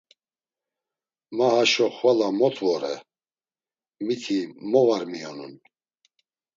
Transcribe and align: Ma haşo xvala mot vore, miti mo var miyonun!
Ma 1.35 1.47
haşo 1.55 1.87
xvala 1.97 2.29
mot 2.39 2.55
vore, 2.65 2.95
miti 4.05 4.39
mo 4.69 4.81
var 4.89 5.03
miyonun! 5.11 5.53